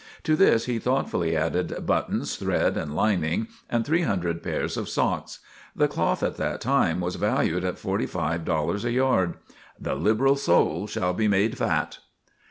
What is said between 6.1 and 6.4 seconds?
at